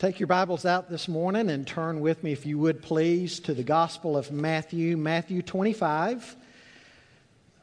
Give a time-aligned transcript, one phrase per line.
[0.00, 3.54] Take your Bibles out this morning and turn with me, if you would please, to
[3.54, 6.34] the Gospel of Matthew, Matthew 25.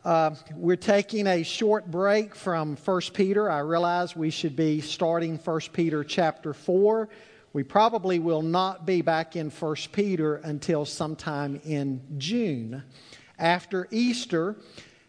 [0.05, 3.51] Uh, we're taking a short break from 1 Peter.
[3.51, 7.09] I realize we should be starting 1 Peter chapter 4.
[7.51, 12.81] We probably will not be back in 1 Peter until sometime in June.
[13.39, 14.55] After Easter,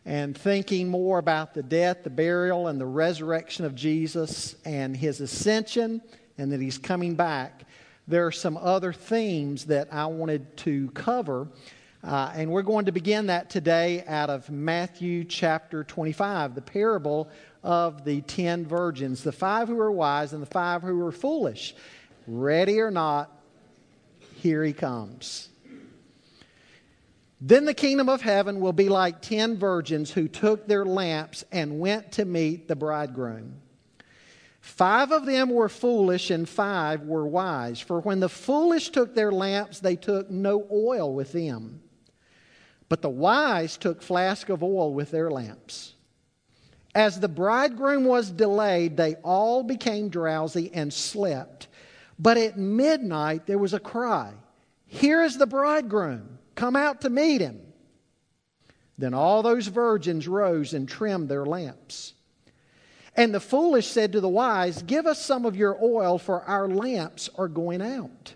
[0.04, 5.20] and thinking more about the death, the burial, and the resurrection of Jesus and his
[5.20, 6.02] ascension
[6.38, 7.64] and that he's coming back,
[8.08, 11.48] there are some other themes that I wanted to cover.
[12.02, 17.28] Uh, and we're going to begin that today out of Matthew chapter 25, the parable
[17.62, 21.76] of the ten virgins, the five who were wise and the five who were foolish.
[22.26, 23.30] Ready or not,
[24.34, 25.48] here he comes.
[27.40, 31.78] Then the kingdom of heaven will be like ten virgins who took their lamps and
[31.78, 33.61] went to meet the bridegroom.
[34.62, 37.80] Five of them were foolish and five were wise.
[37.80, 41.82] For when the foolish took their lamps, they took no oil with them.
[42.88, 45.94] But the wise took flask of oil with their lamps.
[46.94, 51.66] As the bridegroom was delayed, they all became drowsy and slept.
[52.16, 54.32] But at midnight there was a cry
[54.86, 57.60] Here is the bridegroom, come out to meet him.
[58.96, 62.14] Then all those virgins rose and trimmed their lamps.
[63.14, 66.68] And the foolish said to the wise, Give us some of your oil, for our
[66.68, 68.34] lamps are going out.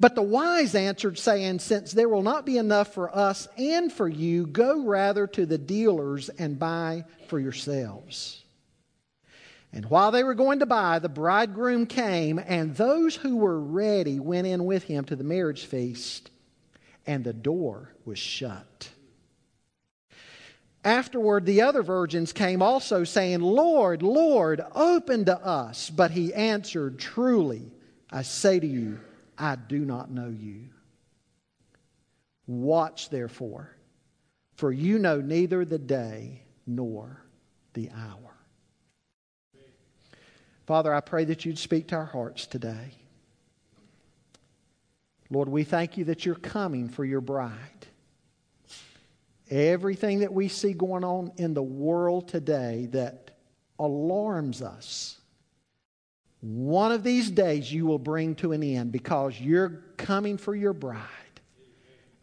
[0.00, 4.08] But the wise answered, saying, Since there will not be enough for us and for
[4.08, 8.44] you, go rather to the dealers and buy for yourselves.
[9.72, 14.18] And while they were going to buy, the bridegroom came, and those who were ready
[14.18, 16.30] went in with him to the marriage feast,
[17.06, 18.90] and the door was shut.
[20.88, 25.90] Afterward, the other virgins came also, saying, Lord, Lord, open to us.
[25.90, 27.70] But he answered, Truly,
[28.10, 28.98] I say to you,
[29.36, 30.70] I do not know you.
[32.46, 33.76] Watch therefore,
[34.54, 37.22] for you know neither the day nor
[37.74, 38.34] the hour.
[40.66, 42.94] Father, I pray that you'd speak to our hearts today.
[45.28, 47.77] Lord, we thank you that you're coming for your bride.
[49.50, 53.30] Everything that we see going on in the world today that
[53.78, 55.18] alarms us,
[56.40, 60.72] one of these days you will bring to an end because you're coming for your
[60.72, 61.02] bride.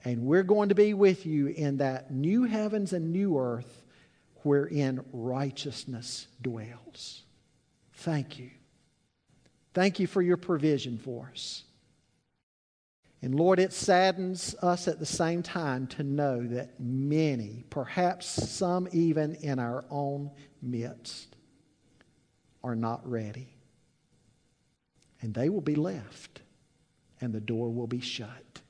[0.06, 3.84] And we're going to be with you in that new heavens and new earth
[4.44, 7.24] wherein righteousness dwells.
[7.96, 8.52] Thank you.
[9.74, 11.65] Thank you for your provision for us.
[13.26, 18.88] And Lord, it saddens us at the same time to know that many, perhaps some
[18.92, 20.30] even in our own
[20.62, 21.36] midst,
[22.64, 23.58] are not ready.
[25.22, 26.42] And they will be left,
[27.20, 28.62] and the door will be shut.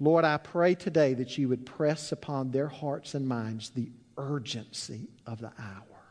[0.00, 5.06] Lord, I pray today that you would press upon their hearts and minds the urgency
[5.24, 6.02] of the hour,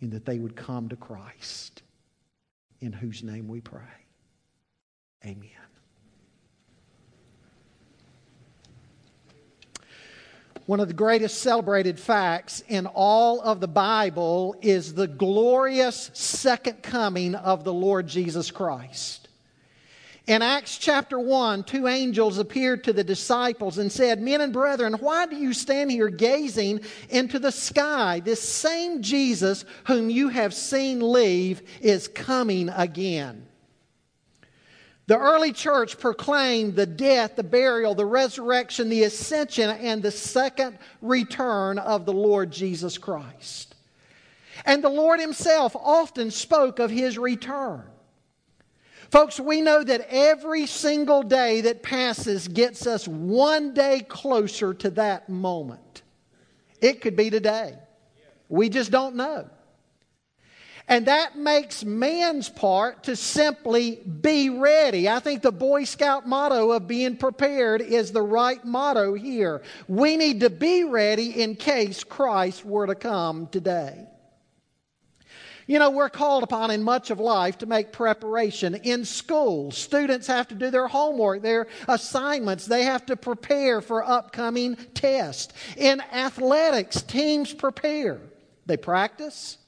[0.00, 1.82] and that they would come to Christ,
[2.80, 3.82] in whose name we pray.
[5.24, 5.48] Amen.
[10.66, 16.82] One of the greatest celebrated facts in all of the Bible is the glorious second
[16.82, 19.28] coming of the Lord Jesus Christ.
[20.28, 24.94] In Acts chapter 1, two angels appeared to the disciples and said, Men and brethren,
[25.00, 28.20] why do you stand here gazing into the sky?
[28.24, 33.48] This same Jesus whom you have seen leave is coming again.
[35.12, 40.78] The early church proclaimed the death, the burial, the resurrection, the ascension, and the second
[41.02, 43.74] return of the Lord Jesus Christ.
[44.64, 47.82] And the Lord Himself often spoke of His return.
[49.10, 54.88] Folks, we know that every single day that passes gets us one day closer to
[54.92, 56.00] that moment.
[56.80, 57.74] It could be today.
[58.48, 59.50] We just don't know.
[60.88, 65.08] And that makes man's part to simply be ready.
[65.08, 69.62] I think the Boy Scout motto of being prepared is the right motto here.
[69.86, 74.06] We need to be ready in case Christ were to come today.
[75.68, 78.74] You know, we're called upon in much of life to make preparation.
[78.74, 82.66] In school, students have to do their homework, their assignments.
[82.66, 85.54] They have to prepare for upcoming tests.
[85.76, 88.20] In athletics, teams prepare.
[88.66, 89.58] They practice,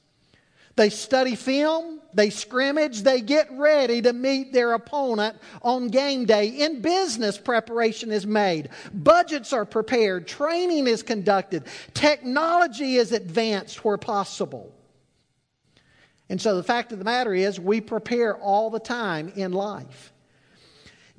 [0.75, 6.47] they study film, they scrimmage, they get ready to meet their opponent on game day.
[6.47, 11.63] In business, preparation is made, budgets are prepared, training is conducted,
[11.93, 14.73] technology is advanced where possible.
[16.29, 20.11] And so the fact of the matter is, we prepare all the time in life.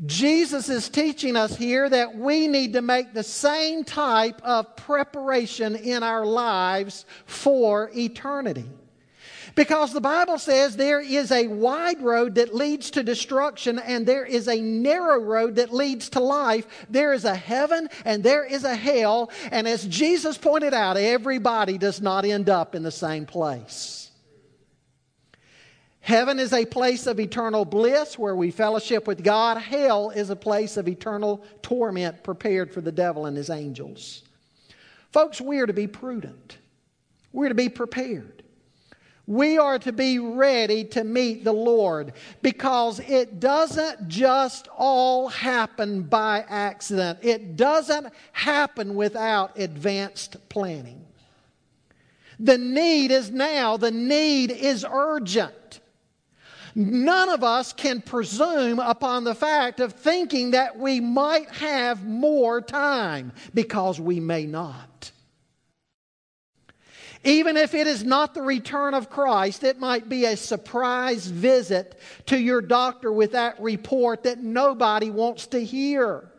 [0.05, 5.75] Jesus is teaching us here that we need to make the same type of preparation
[5.75, 8.69] in our lives for eternity.
[9.57, 14.27] Because the Bible says there is a wide road that leads to destruction and there
[14.27, 16.67] is a narrow road that leads to life.
[16.91, 19.31] There is a heaven and there is a hell.
[19.51, 24.11] And as Jesus pointed out, everybody does not end up in the same place.
[26.01, 29.57] Heaven is a place of eternal bliss where we fellowship with God.
[29.57, 34.23] Hell is a place of eternal torment prepared for the devil and his angels.
[35.13, 36.59] Folks, we are to be prudent.
[37.33, 38.36] We're to be prepared.
[39.27, 42.13] We are to be ready to meet the Lord
[42.43, 47.19] because it doesn't just all happen by accident.
[47.23, 51.05] It doesn't happen without advanced planning.
[52.39, 55.81] The need is now, the need is urgent.
[56.77, 62.61] None of us can presume upon the fact of thinking that we might have more
[62.61, 65.11] time because we may not.
[67.27, 71.99] Even if it is not the return of Christ, it might be a surprise visit
[72.27, 76.31] to your doctor with that report that nobody wants to hear.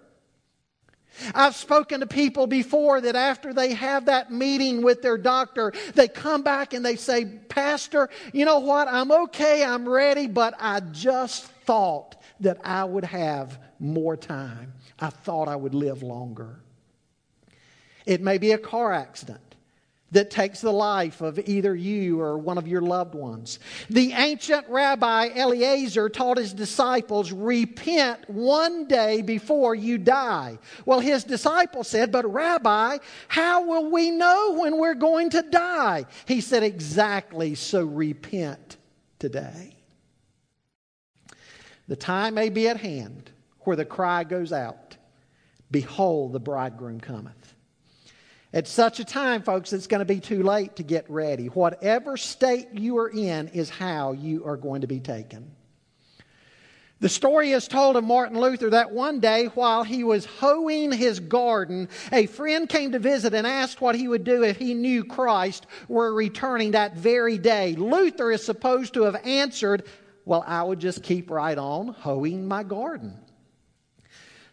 [1.35, 6.07] I've spoken to people before that after they have that meeting with their doctor, they
[6.07, 8.87] come back and they say, Pastor, you know what?
[8.87, 14.71] I'm okay, I'm ready, but I just thought that I would have more time.
[14.99, 16.61] I thought I would live longer.
[18.05, 19.41] It may be a car accident
[20.11, 23.59] that takes the life of either you or one of your loved ones.
[23.89, 30.59] The ancient rabbi Eliezer taught his disciples, repent one day before you die.
[30.85, 36.05] Well, his disciples said, but Rabbi, how will we know when we're going to die?
[36.25, 38.77] He said, exactly, so repent
[39.19, 39.75] today.
[41.89, 43.31] The time may be at hand
[43.61, 44.95] where the cry goes out,
[45.69, 47.55] Behold, the bridegroom cometh.
[48.57, 51.45] At such a time, folks, it's going to be too late to get ready.
[51.45, 55.51] Whatever state you are in is how you are going to be taken.
[56.99, 61.19] The story is told of Martin Luther that one day while he was hoeing his
[61.19, 65.03] garden, a friend came to visit and asked what he would do if he knew
[65.03, 67.75] Christ were returning that very day.
[67.75, 69.83] Luther is supposed to have answered,
[70.25, 73.19] Well, I would just keep right on hoeing my garden.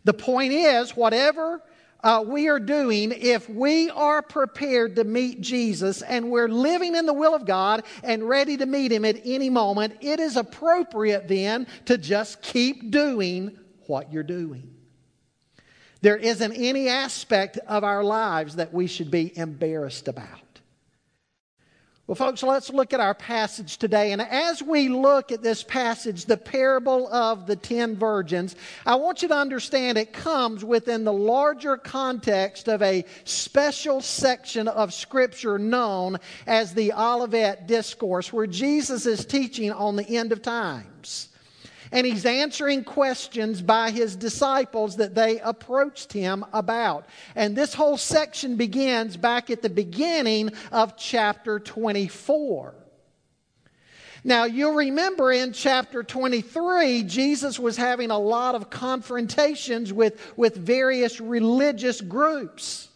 [0.04, 1.62] The point is, whatever
[2.04, 7.06] uh, we are doing if we are prepared to meet Jesus and we're living in
[7.06, 11.26] the will of God and ready to meet Him at any moment, it is appropriate
[11.26, 14.70] then to just keep doing what you're doing.
[16.02, 20.43] There isn't any aspect of our lives that we should be embarrassed about.
[22.06, 24.12] Well, folks, let's look at our passage today.
[24.12, 29.22] And as we look at this passage, the parable of the ten virgins, I want
[29.22, 35.58] you to understand it comes within the larger context of a special section of Scripture
[35.58, 41.30] known as the Olivet Discourse, where Jesus is teaching on the end of times
[41.94, 47.06] and he's answering questions by his disciples that they approached him about.
[47.36, 52.74] And this whole section begins back at the beginning of chapter 24.
[54.24, 60.56] Now, you'll remember in chapter 23, Jesus was having a lot of confrontations with, with
[60.56, 62.88] various religious groups.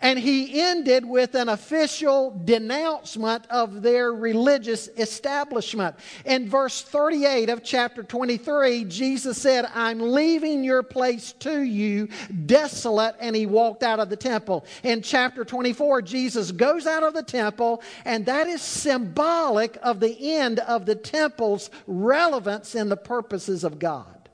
[0.00, 5.96] And he ended with an official denouncement of their religious establishment.
[6.26, 12.08] In verse 38 of chapter 23, Jesus said, I'm leaving your place to you
[12.44, 14.66] desolate, and he walked out of the temple.
[14.82, 20.36] In chapter 24, Jesus goes out of the temple, and that is symbolic of the
[20.36, 24.28] end of the temple's relevance in the purposes of God.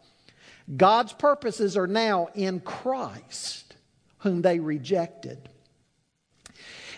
[0.76, 3.76] God's purposes are now in Christ,
[4.18, 5.48] whom they rejected.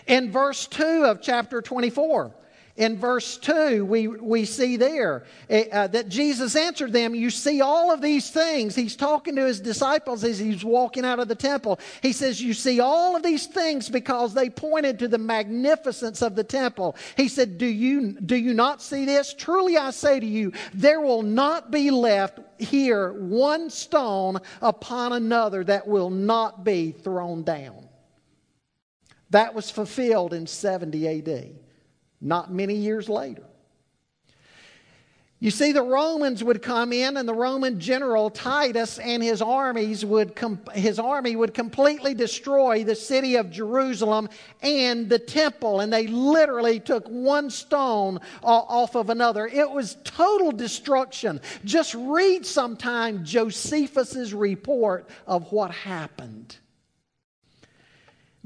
[0.07, 2.31] In verse 2 of chapter 24,
[2.77, 7.61] in verse 2, we, we see there eh, uh, that Jesus answered them, You see
[7.61, 8.75] all of these things.
[8.75, 11.79] He's talking to his disciples as he's walking out of the temple.
[12.01, 16.35] He says, You see all of these things because they pointed to the magnificence of
[16.35, 16.97] the temple.
[17.15, 19.33] He said, Do you, do you not see this?
[19.33, 25.63] Truly I say to you, there will not be left here one stone upon another
[25.63, 27.84] that will not be thrown down.
[29.31, 31.55] That was fulfilled in 70 AD,
[32.21, 33.43] not many years later.
[35.39, 40.05] You see, the Romans would come in, and the Roman general Titus and his armies
[40.05, 44.29] would com- his army would completely destroy the city of Jerusalem
[44.61, 49.45] and the temple, and they literally took one stone off of another.
[49.45, 51.41] It was total destruction.
[51.65, 56.55] Just read sometime Josephus's report of what happened.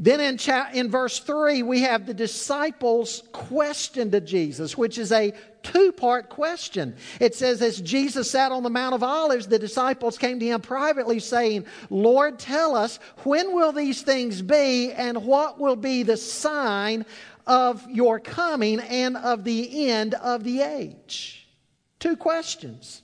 [0.02, 5.12] Then in, cha- in verse 3, we have the disciples' question to Jesus, which is
[5.12, 6.96] a two part question.
[7.20, 10.62] It says, As Jesus sat on the Mount of Olives, the disciples came to him
[10.62, 16.16] privately, saying, Lord, tell us, when will these things be, and what will be the
[16.16, 17.06] sign
[17.46, 21.46] of your coming and of the end of the age?
[22.00, 23.02] Two questions.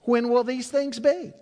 [0.00, 1.32] When will these things be?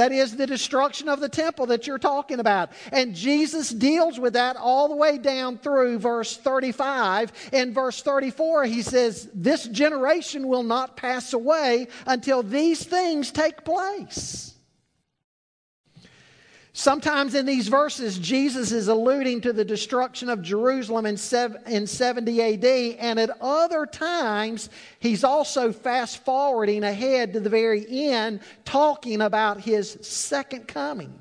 [0.00, 2.72] That is the destruction of the temple that you're talking about.
[2.90, 7.50] And Jesus deals with that all the way down through verse 35.
[7.52, 13.62] In verse 34, he says, This generation will not pass away until these things take
[13.62, 14.49] place.
[16.80, 22.64] Sometimes in these verses, Jesus is alluding to the destruction of Jerusalem in 70 AD,
[22.98, 29.60] and at other times, he's also fast forwarding ahead to the very end, talking about
[29.60, 31.12] his second coming.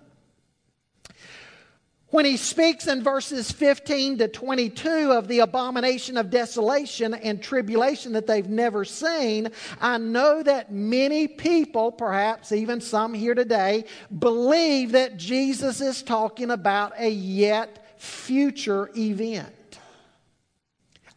[2.11, 8.13] When he speaks in verses 15 to 22 of the abomination of desolation and tribulation
[8.13, 9.49] that they've never seen,
[9.79, 13.85] I know that many people, perhaps even some here today,
[14.17, 19.79] believe that Jesus is talking about a yet future event.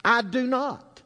[0.05, 1.01] I do not.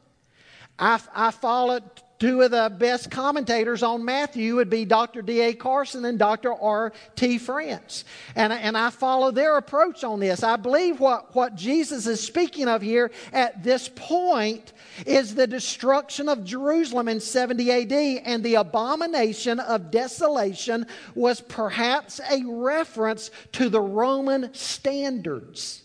[0.79, 1.81] I, I follow
[2.19, 5.21] Two of the best commentators on Matthew would be Dr.
[5.21, 5.53] D.A.
[5.53, 6.53] Carson and Dr.
[6.55, 7.39] R.T.
[7.39, 8.05] France.
[8.35, 10.43] And, and I follow their approach on this.
[10.43, 14.73] I believe what, what Jesus is speaking of here at this point
[15.05, 22.19] is the destruction of Jerusalem in 70 AD, and the abomination of desolation was perhaps
[22.31, 25.83] a reference to the Roman standards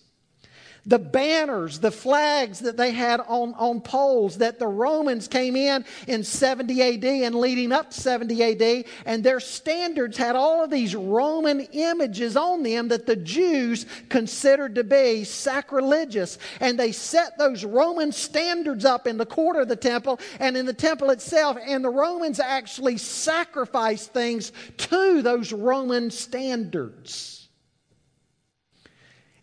[0.85, 5.85] the banners, the flags that they had on, on poles that the Romans came in
[6.07, 10.71] in 70 AD and leading up to 70 AD, and their standards had all of
[10.71, 16.39] these Roman images on them that the Jews considered to be sacrilegious.
[16.59, 20.65] And they set those Roman standards up in the court of the temple and in
[20.65, 27.40] the temple itself, and the Romans actually sacrificed things to those Roman standards.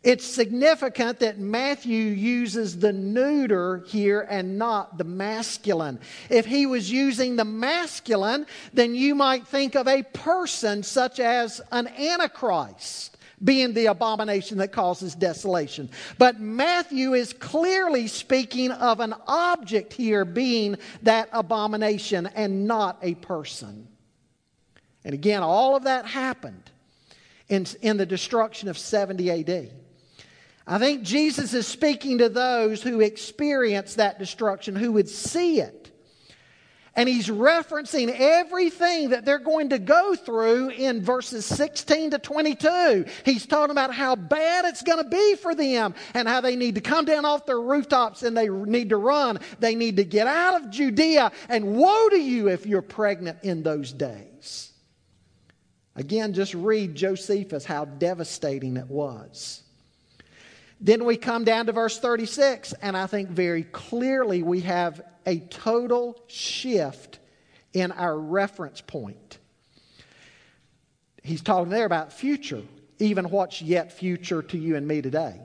[0.08, 6.00] It's significant that Matthew uses the neuter here and not the masculine.
[6.30, 11.60] If he was using the masculine, then you might think of a person such as
[11.72, 15.90] an antichrist being the abomination that causes desolation.
[16.16, 23.14] But Matthew is clearly speaking of an object here being that abomination and not a
[23.16, 23.86] person.
[25.04, 26.70] And again, all of that happened
[27.50, 29.70] in, in the destruction of 70 AD.
[30.70, 35.90] I think Jesus is speaking to those who experience that destruction, who would see it.
[36.94, 43.06] And he's referencing everything that they're going to go through in verses 16 to 22.
[43.24, 46.74] He's talking about how bad it's going to be for them and how they need
[46.74, 49.38] to come down off their rooftops and they need to run.
[49.60, 51.32] They need to get out of Judea.
[51.48, 54.72] And woe to you if you're pregnant in those days.
[55.96, 59.62] Again, just read Josephus, how devastating it was.
[60.80, 65.40] Then we come down to verse 36, and I think very clearly we have a
[65.40, 67.18] total shift
[67.72, 69.38] in our reference point.
[71.22, 72.62] He's talking there about future,
[72.98, 75.40] even what's yet future to you and me today.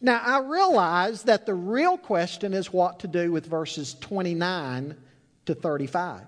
[0.00, 4.96] Now, I realize that the real question is what to do with verses 29
[5.46, 6.20] to 35.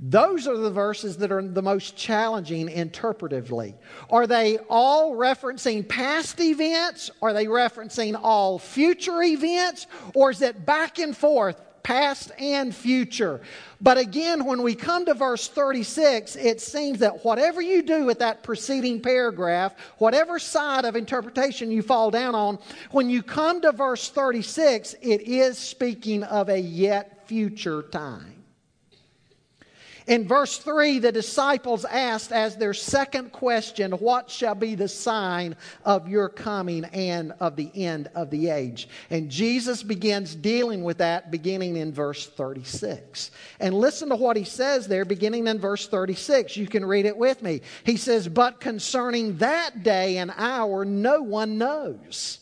[0.00, 3.74] Those are the verses that are the most challenging interpretively.
[4.10, 7.10] Are they all referencing past events?
[7.20, 9.88] Are they referencing all future events?
[10.14, 13.40] Or is it back and forth, past and future?
[13.80, 18.20] But again, when we come to verse 36, it seems that whatever you do with
[18.20, 22.60] that preceding paragraph, whatever side of interpretation you fall down on,
[22.92, 28.37] when you come to verse 36, it is speaking of a yet future time.
[30.08, 35.54] In verse 3, the disciples asked as their second question, What shall be the sign
[35.84, 38.88] of your coming and of the end of the age?
[39.10, 43.30] And Jesus begins dealing with that beginning in verse 36.
[43.60, 46.56] And listen to what he says there, beginning in verse 36.
[46.56, 47.60] You can read it with me.
[47.84, 52.38] He says, But concerning that day and hour, no one knows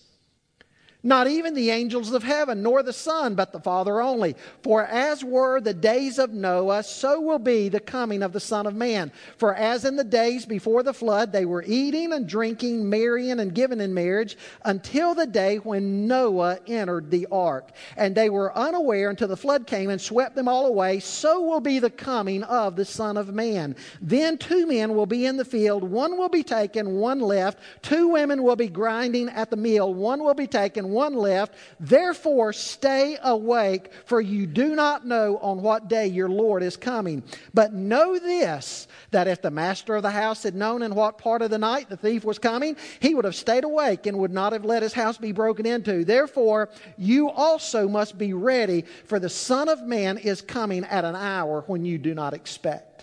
[1.06, 4.34] not even the angels of heaven, nor the Son, but the Father only.
[4.62, 8.66] For as were the days of Noah, so will be the coming of the Son
[8.66, 9.12] of Man.
[9.38, 13.54] For as in the days before the flood, they were eating and drinking, marrying and
[13.54, 17.70] giving in marriage, until the day when Noah entered the ark.
[17.96, 21.60] And they were unaware until the flood came and swept them all away, so will
[21.60, 23.76] be the coming of the Son of Man.
[24.02, 27.60] Then two men will be in the field, one will be taken, one left.
[27.82, 31.54] Two women will be grinding at the mill, one will be taken, one left.
[31.78, 37.22] Therefore, stay awake, for you do not know on what day your Lord is coming.
[37.54, 41.42] But know this that if the master of the house had known in what part
[41.42, 44.52] of the night the thief was coming, he would have stayed awake and would not
[44.52, 46.04] have let his house be broken into.
[46.04, 51.14] Therefore, you also must be ready, for the Son of Man is coming at an
[51.14, 52.96] hour when you do not expect.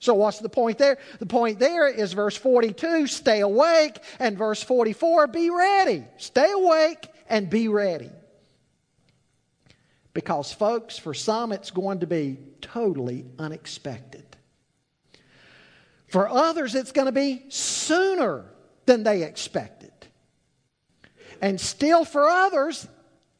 [0.00, 0.96] So, what's the point there?
[1.18, 6.04] The point there is verse 42 stay awake, and verse 44 be ready.
[6.16, 8.10] Stay awake and be ready.
[10.12, 14.24] Because, folks, for some it's going to be totally unexpected.
[16.08, 18.44] For others, it's going to be sooner
[18.84, 19.92] than they expected.
[21.40, 22.88] And still, for others,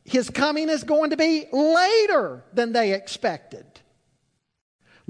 [0.04, 3.66] his coming is going to be later than they expected.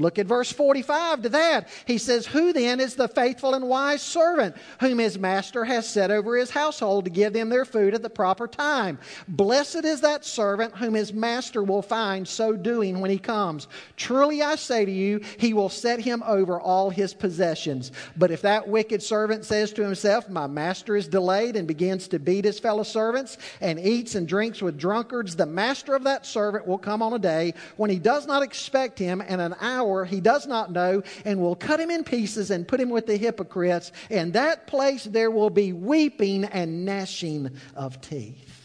[0.00, 1.69] Look at verse 45 to that.
[1.85, 6.11] He says, Who then is the faithful and wise servant whom his master has set
[6.11, 8.99] over his household to give them their food at the proper time?
[9.28, 13.69] Blessed is that servant whom his master will find so doing when he comes.
[13.97, 17.92] Truly I say to you, he will set him over all his possessions.
[18.16, 22.19] But if that wicked servant says to himself, My master is delayed, and begins to
[22.19, 26.66] beat his fellow servants, and eats and drinks with drunkards, the master of that servant
[26.66, 30.20] will come on a day when he does not expect him, and an hour he
[30.20, 33.92] does not know, and will cut him in pieces and put him with the hypocrites.
[34.09, 38.61] In that place there will be weeping and gnashing of teeth.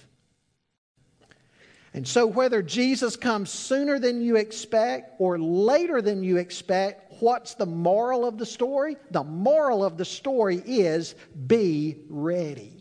[1.96, 7.54] And so, whether Jesus comes sooner than you expect or later than you expect, what's
[7.54, 8.98] the moral of the story?
[9.12, 11.16] The moral of the story is
[11.48, 12.75] be ready.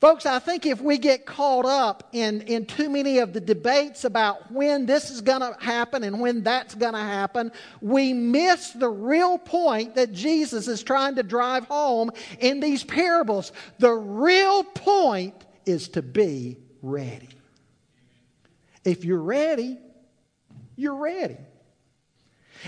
[0.00, 4.04] Folks, I think if we get caught up in, in too many of the debates
[4.04, 7.52] about when this is going to happen and when that's going to happen,
[7.82, 13.52] we miss the real point that Jesus is trying to drive home in these parables.
[13.78, 15.34] The real point
[15.66, 17.28] is to be ready.
[18.86, 19.78] If you're ready,
[20.76, 21.36] you're ready.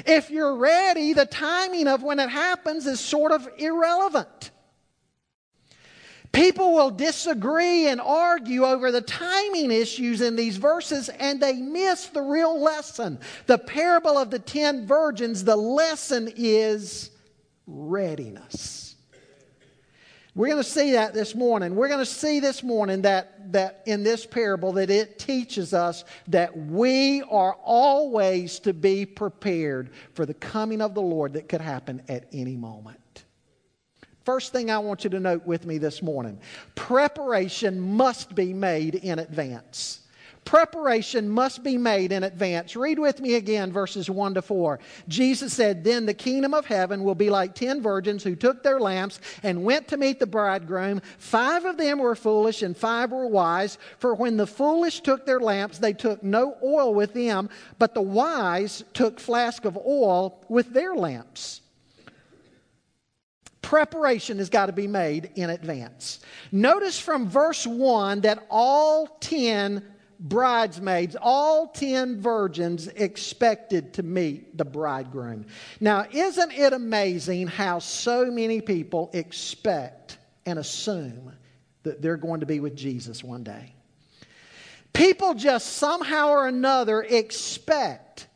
[0.05, 4.52] If you're ready, the timing of when it happens is sort of irrelevant.
[6.33, 12.07] People will disagree and argue over the timing issues in these verses, and they miss
[12.07, 13.21] the real lesson.
[13.47, 17.11] The parable of the ten virgins, the lesson is
[17.67, 18.97] readiness.
[20.35, 21.77] We're going to see that this morning.
[21.77, 26.05] We're going to see this morning that, that in this parable that it teaches us
[26.29, 31.61] that we are always to be prepared for the coming of the Lord that could
[31.61, 32.99] happen at any moment.
[34.25, 36.39] First thing I want you to note with me this morning
[36.75, 40.03] preparation must be made in advance.
[40.45, 42.75] Preparation must be made in advance.
[42.75, 44.81] Read with me again verses 1 to 4.
[45.07, 48.81] Jesus said, Then the kingdom of heaven will be like ten virgins who took their
[48.81, 51.01] lamps and went to meet the bridegroom.
[51.19, 53.79] Five of them were foolish and five were wise.
[53.99, 58.03] For when the foolish took their lamps, they took no oil with them, but the
[58.03, 61.62] wise took flask of oil with their lamps
[63.73, 66.21] preparation has got to be made in advance.
[66.53, 69.83] Notice from verse 1 that all 10
[70.21, 75.47] bridesmaids, all 10 virgins expected to meet the bridegroom.
[75.81, 81.33] Now, isn't it amazing how so many people expect and assume
[81.83, 83.73] that they're going to be with Jesus one day?
[84.93, 88.27] People just somehow or another expect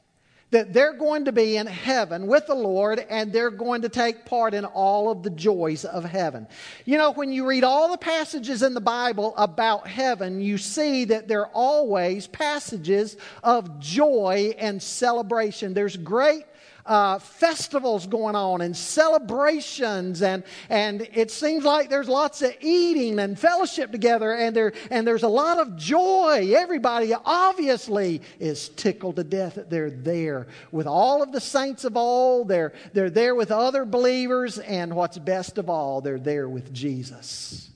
[0.51, 4.25] that they're going to be in heaven with the Lord and they're going to take
[4.25, 6.47] part in all of the joys of heaven.
[6.85, 11.05] You know, when you read all the passages in the Bible about heaven, you see
[11.07, 15.75] that there are always passages of joy and celebration.
[15.75, 16.45] There's great
[16.87, 23.19] uh, festivals going on and celebrations, and, and it seems like there's lots of eating
[23.19, 26.53] and fellowship together, and, there, and there's a lot of joy.
[26.57, 31.97] Everybody obviously is tickled to death that they're there with all of the saints of
[31.97, 32.49] old.
[32.49, 37.71] They're, they're there with other believers, and what's best of all, they're there with Jesus.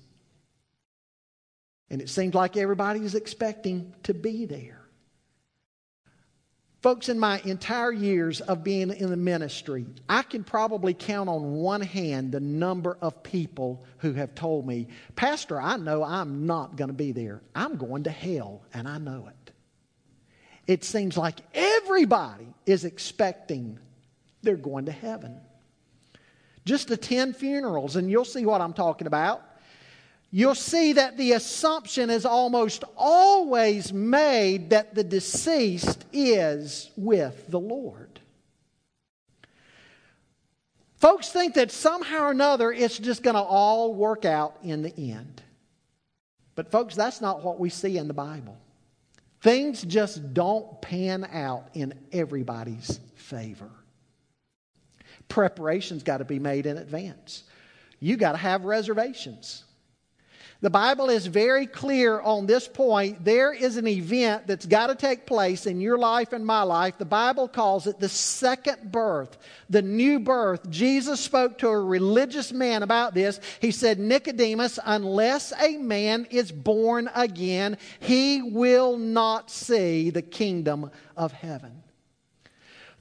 [1.90, 4.79] And it seems like everybody is expecting to be there.
[6.82, 11.52] Folks, in my entire years of being in the ministry, I can probably count on
[11.52, 16.76] one hand the number of people who have told me, Pastor, I know I'm not
[16.76, 17.42] going to be there.
[17.54, 19.52] I'm going to hell, and I know it.
[20.66, 23.78] It seems like everybody is expecting
[24.42, 25.38] they're going to heaven.
[26.64, 29.42] Just attend funerals, and you'll see what I'm talking about
[30.30, 37.60] you'll see that the assumption is almost always made that the deceased is with the
[37.60, 38.20] Lord.
[40.96, 44.94] Folks think that somehow or another it's just going to all work out in the
[45.12, 45.42] end.
[46.54, 48.58] But, folks, that's not what we see in the Bible.
[49.40, 53.70] Things just don't pan out in everybody's favor.
[55.28, 57.44] Preparation's got to be made in advance.
[57.98, 59.64] You got to have reservations.
[60.62, 63.24] The Bible is very clear on this point.
[63.24, 66.98] There is an event that's got to take place in your life and my life.
[66.98, 69.38] The Bible calls it the second birth,
[69.70, 70.68] the new birth.
[70.68, 73.40] Jesus spoke to a religious man about this.
[73.60, 80.90] He said, Nicodemus, unless a man is born again, he will not see the kingdom
[81.16, 81.82] of heaven.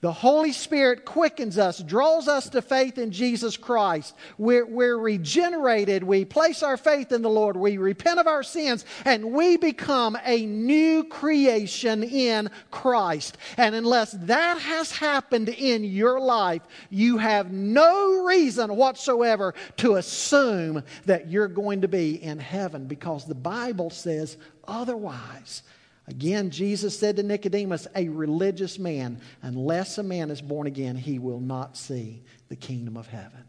[0.02, 4.16] The Holy Spirit quickens us, draws us to faith in Jesus Christ.
[4.38, 6.04] We're, we're, regenerated.
[6.04, 7.58] We place our faith in the Lord.
[7.58, 13.38] We repent of our sins, and we become a new creation in Christ.
[13.58, 20.84] And unless that has happened in your life, you have no reason whatsoever to assume
[21.08, 25.64] that you're going to be in heaven because the Bible says otherwise.
[26.10, 31.19] Again, Jesus said to Nicodemus, a religious man, unless a man is born again, he
[31.19, 33.43] will not see the kingdom of heaven.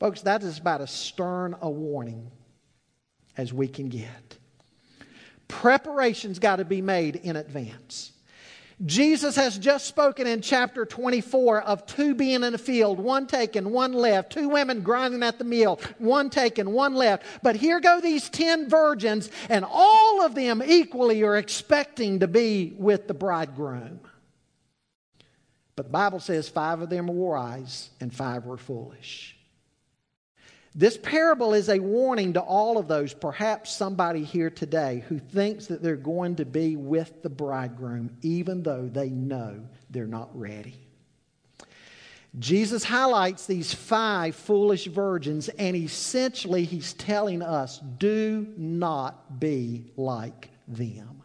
[0.00, 2.30] Folks, that is about as stern a warning
[3.36, 4.38] as we can get.
[5.46, 8.10] Preparation's got to be made in advance.
[8.86, 13.72] Jesus has just spoken in chapter 24 of two being in a field, one taken,
[13.72, 17.24] one left, two women grinding at the mill, one taken, one left.
[17.42, 22.72] But here go these 10 virgins, and all of them equally are expecting to be
[22.76, 24.00] with the bridegroom.
[25.76, 29.36] But the Bible says five of them were wise and five were foolish.
[30.74, 35.66] This parable is a warning to all of those, perhaps somebody here today, who thinks
[35.66, 40.78] that they're going to be with the bridegroom, even though they know they're not ready.
[42.38, 50.50] Jesus highlights these five foolish virgins, and essentially he's telling us do not be like
[50.68, 51.19] them.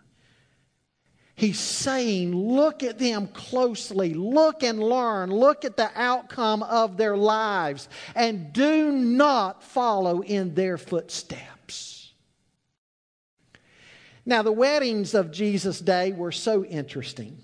[1.38, 7.18] He's saying, look at them closely, look and learn, look at the outcome of their
[7.18, 12.14] lives, and do not follow in their footsteps.
[14.26, 17.38] Now, the weddings of Jesus' day were so interesting.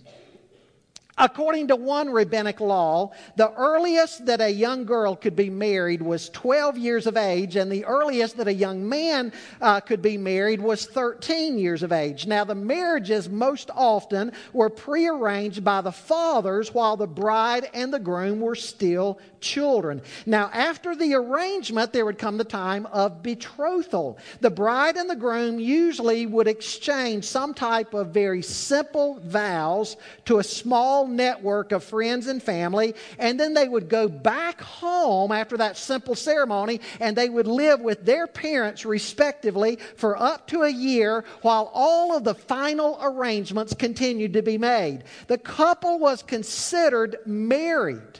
[1.21, 6.29] According to one rabbinic law, the earliest that a young girl could be married was
[6.29, 9.31] 12 years of age, and the earliest that a young man
[9.61, 12.25] uh, could be married was 13 years of age.
[12.25, 17.99] Now, the marriages most often were prearranged by the fathers while the bride and the
[17.99, 20.01] groom were still children.
[20.25, 24.17] Now, after the arrangement, there would come the time of betrothal.
[24.39, 30.39] The bride and the groom usually would exchange some type of very simple vows to
[30.39, 35.57] a small network of friends and family, and then they would go back home after
[35.57, 40.69] that simple ceremony and they would live with their parents respectively for up to a
[40.69, 45.03] year while all of the final arrangements continued to be made.
[45.27, 48.19] The couple was considered married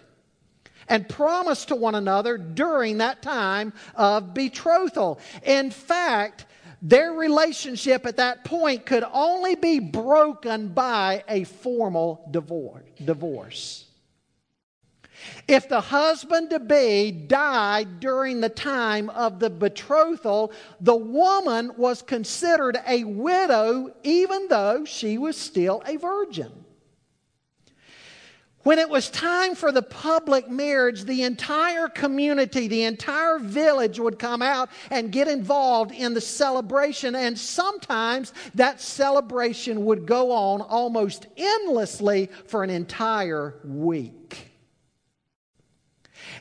[0.92, 5.22] and promised to one another during that time of betrothal.
[5.44, 6.46] In fact,
[6.82, 13.86] their relationship at that point could only be broken by a formal divorce.
[15.48, 20.52] If the husband to be died during the time of the betrothal,
[20.82, 26.61] the woman was considered a widow even though she was still a virgin.
[28.64, 34.20] When it was time for the public marriage, the entire community, the entire village would
[34.20, 37.16] come out and get involved in the celebration.
[37.16, 44.52] And sometimes that celebration would go on almost endlessly for an entire week.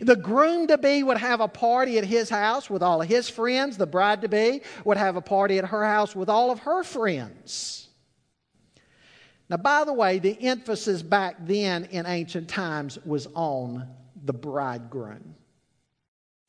[0.01, 3.29] The groom to be would have a party at his house with all of his
[3.29, 3.77] friends.
[3.77, 6.83] The bride to be would have a party at her house with all of her
[6.83, 7.90] friends.
[9.51, 13.87] Now, by the way, the emphasis back then in ancient times was on
[14.25, 15.35] the bridegroom.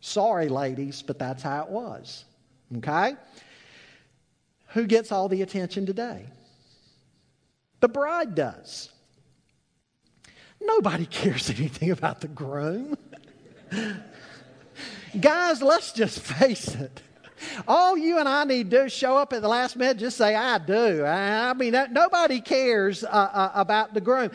[0.01, 2.25] Sorry, ladies, but that's how it was.
[2.77, 3.15] Okay?
[4.67, 6.27] Who gets all the attention today?
[7.79, 8.91] The bride does.
[10.61, 12.95] Nobody cares anything about the groom.
[15.19, 17.01] Guys, let's just face it.
[17.67, 20.17] All you and I need to do is show up at the last minute, just
[20.17, 21.05] say, I do.
[21.05, 24.31] I mean, nobody cares uh, uh, about the groom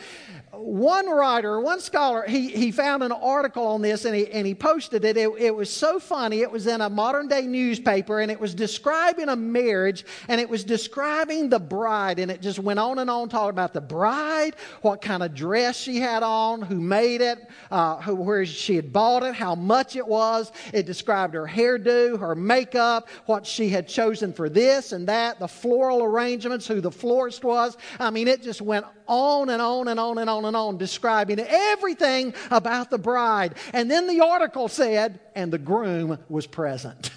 [0.58, 4.54] one writer, one scholar, he, he found an article on this and he, and he
[4.54, 5.16] posted it.
[5.16, 5.30] it.
[5.38, 6.40] It was so funny.
[6.40, 10.48] It was in a modern day newspaper and it was describing a marriage and it
[10.48, 12.18] was describing the bride.
[12.18, 15.76] And it just went on and on talking about the bride, what kind of dress
[15.76, 17.38] she had on, who made it,
[17.70, 20.52] uh, who, where she had bought it, how much it was.
[20.72, 25.48] It described her hairdo, her makeup, what she had chosen for this and that, the
[25.48, 27.76] floral arrangements, who the florist was.
[27.98, 31.38] I mean, it just went on and on and on and on and on, describing
[31.40, 33.54] everything about the bride.
[33.72, 37.10] And then the article said, and the groom was present.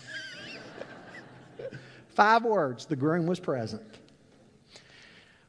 [2.10, 3.84] Five words the groom was present.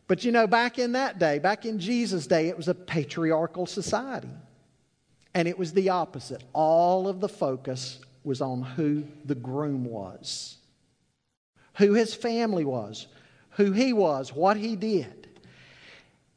[0.07, 3.67] But you know, back in that day, back in Jesus' day, it was a patriarchal
[3.67, 4.29] society.
[5.35, 6.43] And it was the opposite.
[6.53, 10.57] All of the focus was on who the groom was,
[11.75, 13.07] who his family was,
[13.51, 15.20] who he was, what he did.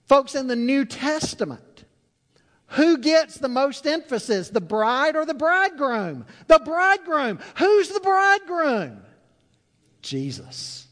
[0.05, 1.85] Folks, in the New Testament,
[2.67, 6.25] who gets the most emphasis, the bride or the bridegroom?
[6.47, 7.39] The bridegroom.
[7.57, 9.01] Who's the bridegroom?
[10.01, 10.87] Jesus.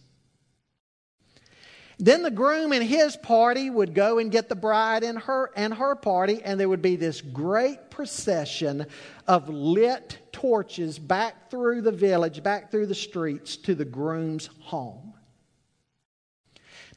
[1.97, 5.71] Then the groom and his party would go and get the bride and her and
[5.74, 8.88] her party, and there would be this great procession
[9.28, 15.13] of lit torches back through the village, back through the streets to the groom's home.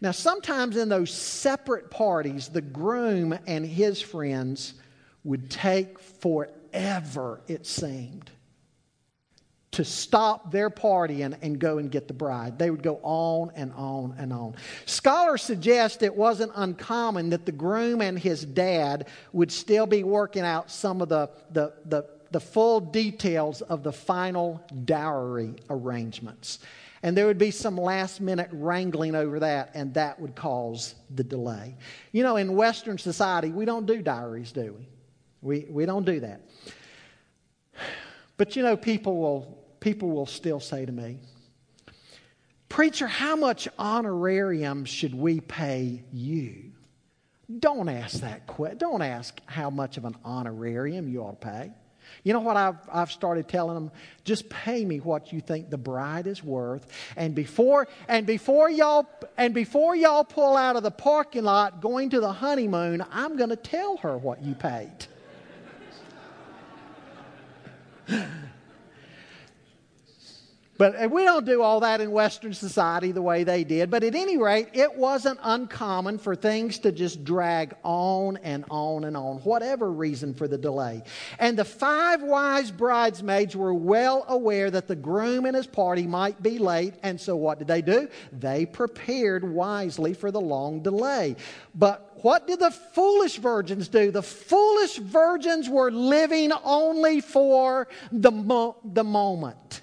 [0.00, 4.74] Now, sometimes in those separate parties, the groom and his friends
[5.22, 8.30] would take forever, it seemed,
[9.72, 12.58] to stop their party and, and go and get the bride.
[12.58, 14.54] They would go on and on and on.
[14.86, 20.42] Scholars suggest it wasn't uncommon that the groom and his dad would still be working
[20.42, 26.60] out some of the, the, the, the full details of the final dowry arrangements.
[27.04, 31.22] And there would be some last minute wrangling over that, and that would cause the
[31.22, 31.76] delay.
[32.12, 34.88] You know, in Western society, we don't do dowries, do we?
[35.42, 36.40] We, we don't do that.
[38.38, 41.18] But you know, people will, people will still say to me,
[42.70, 46.72] Preacher, how much honorarium should we pay you?
[47.58, 48.78] Don't ask that question.
[48.78, 51.72] Don't ask how much of an honorarium you ought to pay.
[52.22, 53.90] You know what I've, I've started telling them?
[54.24, 56.86] Just pay me what you think the bride is worth.
[57.16, 62.10] And before, and before y'all, and before y'all pull out of the parking lot going
[62.10, 65.06] to the honeymoon, I'm going to tell her what you paid.
[70.76, 73.90] But we don't do all that in Western society the way they did.
[73.90, 79.04] But at any rate, it wasn't uncommon for things to just drag on and on
[79.04, 81.02] and on, whatever reason for the delay.
[81.38, 86.42] And the five wise bridesmaids were well aware that the groom and his party might
[86.42, 86.94] be late.
[87.04, 88.08] And so what did they do?
[88.32, 91.36] They prepared wisely for the long delay.
[91.76, 94.10] But what did the foolish virgins do?
[94.10, 99.82] The foolish virgins were living only for the, mo- the moment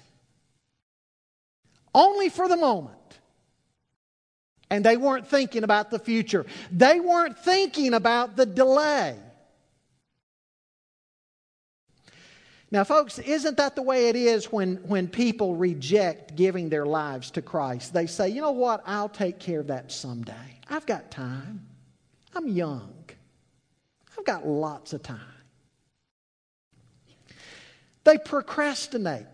[1.94, 2.96] only for the moment.
[4.70, 9.16] And they weren't thinking about the future, they weren't thinking about the delay.
[12.70, 17.30] Now, folks, isn't that the way it is when, when people reject giving their lives
[17.32, 17.92] to Christ?
[17.92, 20.32] They say, you know what, I'll take care of that someday.
[20.70, 21.66] I've got time.
[22.34, 22.94] I'm young.
[24.16, 25.20] I've got lots of time.
[28.04, 29.26] They procrastinate.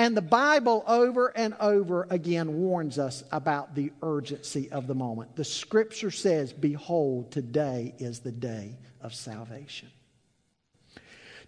[0.00, 5.36] And the Bible over and over again warns us about the urgency of the moment.
[5.36, 9.90] The scripture says, Behold, today is the day of salvation.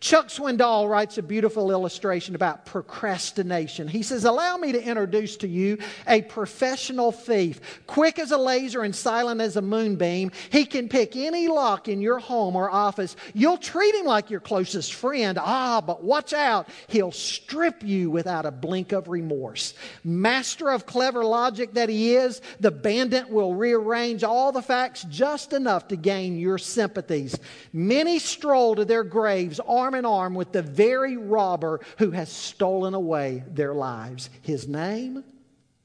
[0.03, 3.87] Chuck Swindoll writes a beautiful illustration about procrastination.
[3.87, 7.61] He says, Allow me to introduce to you a professional thief.
[7.87, 12.01] Quick as a laser and silent as a moonbeam, he can pick any lock in
[12.01, 13.15] your home or office.
[13.33, 15.39] You'll treat him like your closest friend.
[15.41, 16.69] Ah, but watch out.
[16.89, 19.73] He'll strip you without a blink of remorse.
[20.03, 25.53] Master of clever logic that he is, the bandit will rearrange all the facts just
[25.53, 27.39] enough to gain your sympathies.
[27.73, 32.31] Many stroll to their graves armed arm in arm with the very robber who has
[32.31, 34.31] stolen away their lives.
[34.43, 35.25] His name?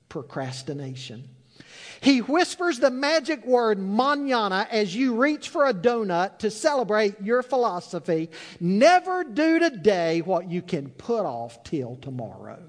[0.10, 1.28] Procrastination.
[2.00, 7.41] He whispers the magic word manana as you reach for a donut to celebrate your
[7.41, 8.30] philosophy.
[8.60, 12.62] Never do today what you can put off till tomorrow.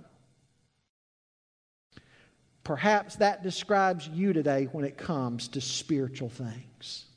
[2.64, 7.07] Perhaps that describes you today when it comes to spiritual things.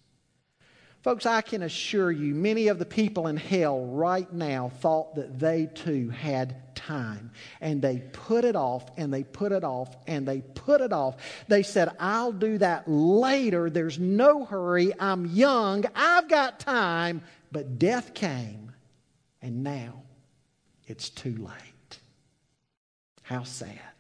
[1.02, 5.40] Folks, I can assure you, many of the people in hell right now thought that
[5.40, 7.32] they too had time.
[7.60, 11.16] And they put it off and they put it off and they put it off.
[11.48, 13.70] They said, I'll do that later.
[13.70, 14.92] There's no hurry.
[15.00, 15.86] I'm young.
[15.96, 17.22] I've got time.
[17.52, 18.72] But death came,
[19.42, 20.04] and now
[20.88, 22.00] it's too late.
[23.24, 23.91] How sad.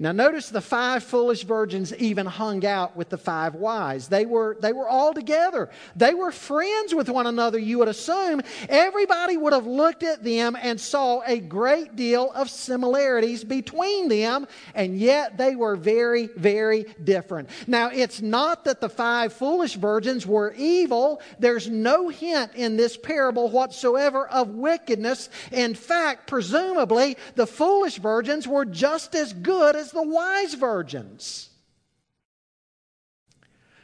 [0.00, 4.06] Now, notice the five foolish virgins even hung out with the five wise.
[4.06, 5.70] They were, they were all together.
[5.96, 8.42] They were friends with one another, you would assume.
[8.68, 14.46] Everybody would have looked at them and saw a great deal of similarities between them,
[14.72, 17.50] and yet they were very, very different.
[17.66, 21.20] Now, it's not that the five foolish virgins were evil.
[21.40, 25.28] There's no hint in this parable whatsoever of wickedness.
[25.50, 31.50] In fact, presumably, the foolish virgins were just as good as as the wise virgins.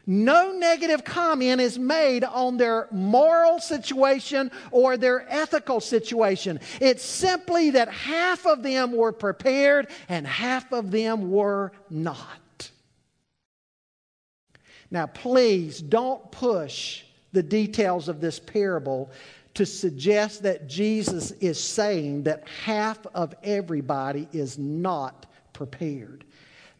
[0.06, 6.60] No negative comment is made on their moral situation or their ethical situation.
[6.78, 12.70] It's simply that half of them were prepared and half of them were not.
[14.90, 19.10] Now, please don't push the details of this parable
[19.54, 26.24] to suggest that Jesus is saying that half of everybody is not prepared.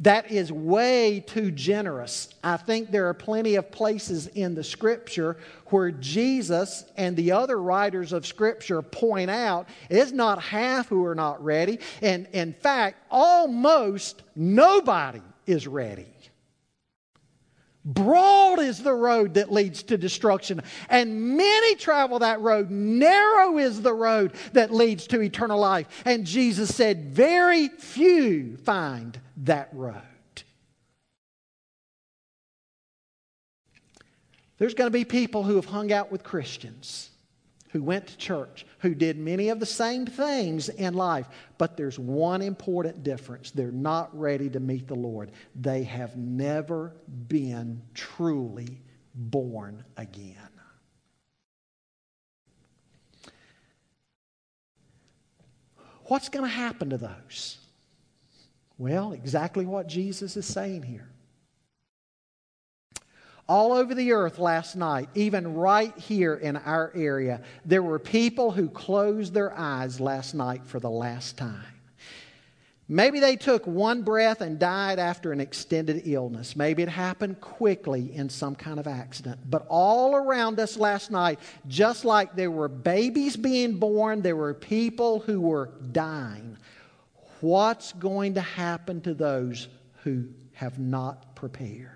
[0.01, 2.29] That is way too generous.
[2.43, 7.61] I think there are plenty of places in the scripture where Jesus and the other
[7.63, 11.79] writers of scripture point out it's not half who are not ready.
[12.03, 16.14] And in fact, almost nobody is ready.
[17.85, 22.71] Broad is the road that leads to destruction, and many travel that road.
[22.71, 26.03] Narrow is the road that leads to eternal life.
[26.07, 30.01] And Jesus said, Very few find that road.
[34.57, 37.11] There's going to be people who have hung out with Christians
[37.75, 41.99] who went to church, who did many of the same things in life, but there's
[41.99, 43.51] one important difference.
[43.51, 45.33] They're not ready to meet the Lord.
[45.57, 46.95] They have never
[47.27, 48.81] been truly
[49.13, 50.37] born again.
[56.05, 57.59] What's going to happen to those?
[58.79, 61.09] Well, exactly what Jesus is saying here
[63.49, 68.51] all over the earth last night, even right here in our area, there were people
[68.51, 71.65] who closed their eyes last night for the last time.
[72.87, 76.55] Maybe they took one breath and died after an extended illness.
[76.55, 79.41] Maybe it happened quickly in some kind of accident.
[79.49, 84.53] But all around us last night, just like there were babies being born, there were
[84.53, 86.59] people who were dying.
[87.41, 89.69] What's going to happen to those
[90.03, 91.94] who have not prepared?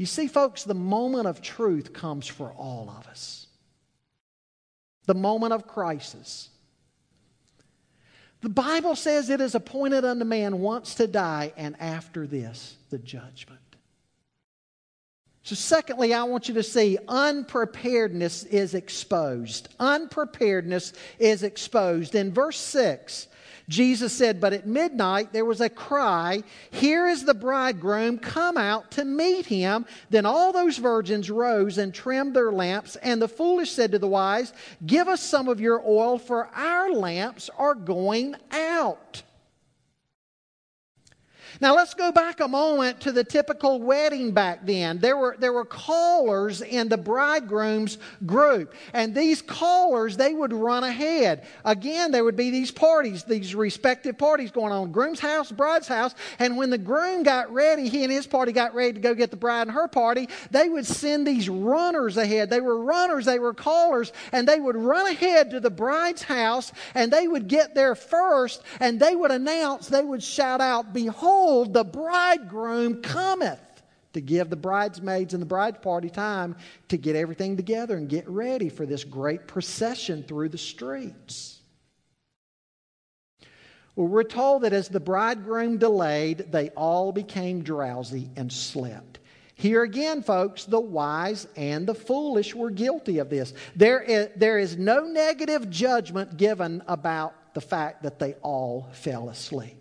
[0.00, 3.46] You see, folks, the moment of truth comes for all of us.
[5.04, 6.48] The moment of crisis.
[8.40, 12.96] The Bible says it is appointed unto man once to die, and after this, the
[12.96, 13.60] judgment.
[15.42, 19.68] So, secondly, I want you to see unpreparedness is exposed.
[19.78, 22.14] Unpreparedness is exposed.
[22.14, 23.28] In verse 6,
[23.68, 28.90] Jesus said, But at midnight there was a cry, Here is the bridegroom, come out
[28.92, 29.86] to meet him.
[30.10, 32.96] Then all those virgins rose and trimmed their lamps.
[32.96, 34.52] And the foolish said to the wise,
[34.84, 39.22] Give us some of your oil, for our lamps are going out.
[41.60, 44.98] Now let's go back a moment to the typical wedding back then.
[44.98, 48.74] There were, there were callers in the bridegroom's group.
[48.94, 51.46] And these callers, they would run ahead.
[51.66, 54.90] Again, there would be these parties, these respective parties going on.
[54.90, 56.14] Groom's house, bride's house.
[56.38, 59.30] And when the groom got ready, he and his party got ready to go get
[59.30, 62.48] the bride and her party, they would send these runners ahead.
[62.48, 66.72] They were runners, they were callers, and they would run ahead to the bride's house
[66.94, 71.49] and they would get there first and they would announce, they would shout out, Behold,
[71.50, 73.82] Behold, the bridegroom cometh
[74.12, 76.54] to give the bridesmaids and the bride party time
[76.86, 81.58] to get everything together and get ready for this great procession through the streets.
[83.96, 89.18] Well, we're told that as the bridegroom delayed, they all became drowsy and slept.
[89.56, 93.54] Here again, folks, the wise and the foolish were guilty of this.
[93.74, 99.30] There is, there is no negative judgment given about the fact that they all fell
[99.30, 99.79] asleep.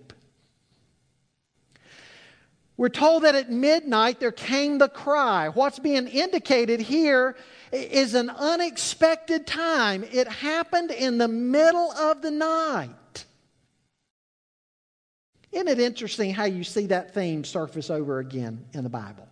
[2.79, 5.49] We're told that at midnight there came the cry.
[5.49, 7.35] What's being indicated here
[7.73, 10.05] is an unexpected time.
[10.09, 13.25] It happened in the middle of the night.
[15.51, 19.27] Isn't it interesting how you see that theme surface over again in the Bible?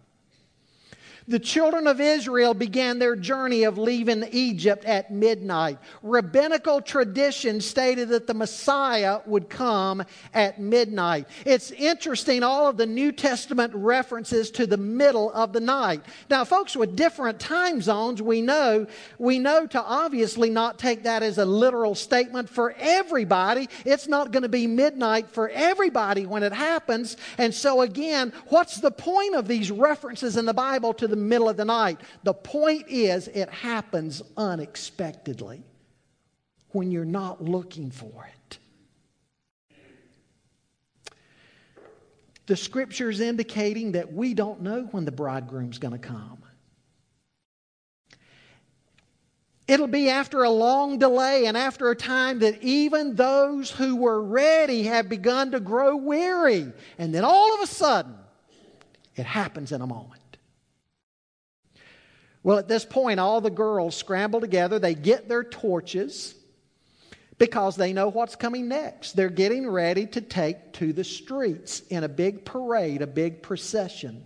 [1.29, 5.77] The children of Israel began their journey of leaving Egypt at midnight.
[6.01, 11.27] Rabbinical tradition stated that the Messiah would come at midnight.
[11.45, 16.01] It's interesting, all of the New Testament references to the middle of the night.
[16.29, 21.23] Now, folks with different time zones, we know, we know to obviously not take that
[21.23, 23.67] as a literal statement for everybody.
[23.83, 27.17] It's not going to be midnight for everybody when it happens.
[27.37, 31.49] And so, again, what's the point of these references in the Bible to the middle
[31.49, 31.99] of the night.
[32.23, 35.63] The point is, it happens unexpectedly
[36.69, 38.59] when you're not looking for it.
[42.45, 46.37] The scripture's indicating that we don't know when the bridegroom's going to come.
[49.67, 54.23] It'll be after a long delay and after a time that even those who were
[54.23, 56.71] ready have begun to grow weary.
[56.97, 58.15] And then all of a sudden,
[59.17, 60.21] it happens in a moment.
[62.47, 64.79] Well, at this point, all the girls scramble together.
[64.79, 66.33] They get their torches
[67.37, 69.17] because they know what's coming next.
[69.17, 74.25] They're getting ready to take to the streets in a big parade, a big procession.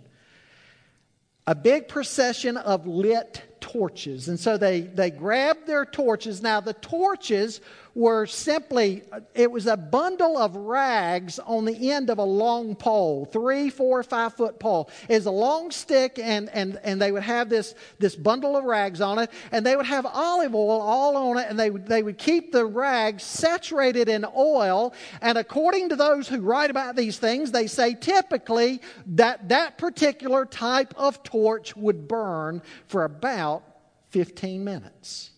[1.48, 4.28] A big procession of lit torches.
[4.28, 6.40] And so they, they grab their torches.
[6.40, 7.60] Now, the torches
[7.94, 9.02] were simply,
[9.34, 14.02] it was a bundle of rags on the end of a long pole, three, four,
[14.02, 14.88] five foot pole.
[15.08, 19.00] It's a long stick, and, and, and they would have this, this bundle of rags
[19.00, 22.02] on it, and they would have olive oil all on it, and they would, they
[22.02, 24.94] would keep the rags saturated in oil.
[25.20, 30.46] And according to those who write about these things, they say typically that that particular
[30.46, 33.64] type of torch would burn for about
[34.10, 35.31] 15 minutes.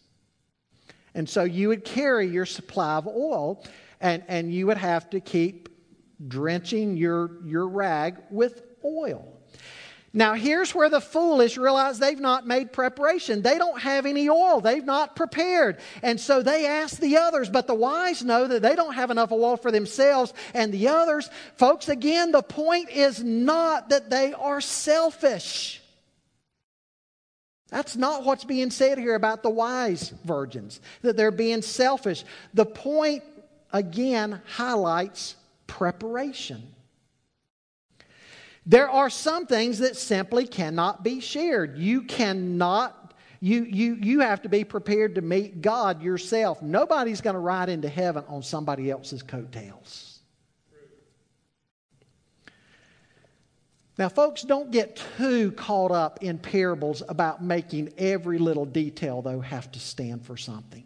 [1.15, 3.65] And so you would carry your supply of oil
[4.01, 5.69] and, and you would have to keep
[6.27, 9.31] drenching your, your rag with oil.
[10.17, 13.43] Now, here's where the foolish realize they've not made preparation.
[13.43, 14.61] They don't have any oil.
[14.61, 15.79] They've not prepared.
[16.03, 19.33] And so they ask the others, but the wise know that they don't have enough
[19.33, 21.29] oil for themselves and the others.
[21.57, 25.83] Folks, again, the point is not that they are selfish.
[27.75, 32.23] That's not what's being said here about the wise virgins, that they're being selfish.
[32.55, 33.25] The point,
[33.73, 35.35] again, highlights
[35.67, 36.63] preparation.
[38.65, 41.77] There are some things that simply cannot be shared.
[41.77, 46.63] You cannot, you, you, you have to be prepared to meet God yourself.
[46.63, 50.14] Nobody's going to ride into heaven on somebody else's coattails.
[53.97, 59.41] Now, folks, don't get too caught up in parables about making every little detail, though,
[59.41, 60.85] have to stand for something.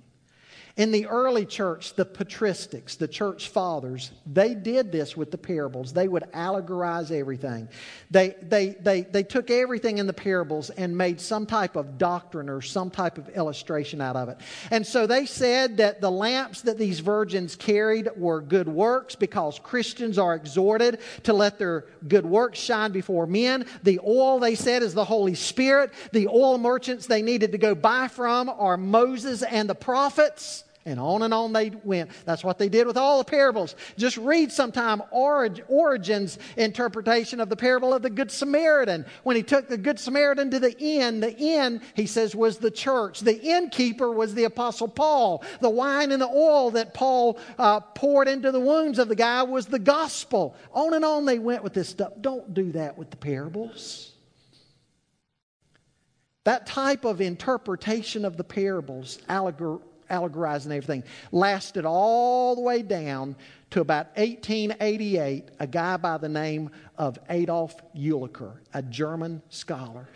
[0.79, 5.93] In the early church, the patristics, the church fathers, they did this with the parables.
[5.93, 7.69] They would allegorize everything.
[8.13, 12.49] They, they, they, they took everything in the parables and made some type of doctrine
[12.49, 14.39] or some type of illustration out of it.
[14.71, 19.59] And so they said that the lamps that these virgins carried were good works because
[19.59, 23.67] Christians are exhorted to let their good works shine before men.
[23.83, 25.93] The oil, they said, is the Holy Spirit.
[26.13, 30.63] The oil merchants they needed to go buy from are Moses and the prophets.
[30.89, 32.11] And on and on they went.
[32.25, 33.77] That's what they did with all the parables.
[33.99, 39.05] Just read sometime Origen's interpretation of the parable of the Good Samaritan.
[39.23, 42.71] When he took the Good Samaritan to the inn, the inn, he says, was the
[42.71, 43.21] church.
[43.21, 45.45] The innkeeper was the Apostle Paul.
[45.61, 49.43] The wine and the oil that Paul uh, poured into the wounds of the guy
[49.43, 50.57] was the gospel.
[50.73, 52.15] On and on they went with this stuff.
[52.21, 54.13] Don't do that with the parables.
[56.45, 63.37] That type of interpretation of the parables, allegor- allegorizing everything, lasted all the way down
[63.71, 65.49] to about 1888.
[65.59, 70.09] A guy by the name of Adolf Jülicher, a German scholar.